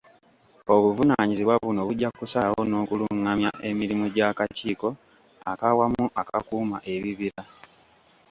[0.75, 4.89] Obuvunaanyizibwa buno bujja kusalawo n'okulungamya emirimu gy'Akakiiko
[5.51, 7.43] ak'Awamu Akakuuma Ebibira.